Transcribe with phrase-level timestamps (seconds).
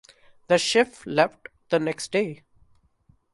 [0.47, 2.41] The ship left the next day.